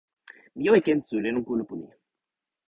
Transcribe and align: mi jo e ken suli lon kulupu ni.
mi 0.55 0.61
jo 0.65 0.71
e 0.79 0.81
ken 0.85 0.99
suli 1.07 1.29
lon 1.31 1.43
kulupu 1.47 1.73
ni. 1.79 1.87